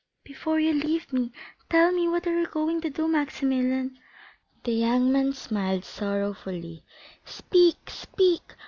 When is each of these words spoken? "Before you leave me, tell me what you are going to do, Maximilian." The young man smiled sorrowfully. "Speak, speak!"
"Before 0.23 0.59
you 0.59 0.73
leave 0.73 1.13
me, 1.13 1.31
tell 1.69 1.91
me 1.91 2.07
what 2.09 2.25
you 2.25 2.31
are 2.43 2.47
going 2.47 2.81
to 2.81 2.89
do, 2.89 3.07
Maximilian." 3.07 3.99
The 4.63 4.71
young 4.71 5.11
man 5.11 5.33
smiled 5.33 5.85
sorrowfully. 5.85 6.83
"Speak, 7.23 7.87
speak!" 7.87 8.55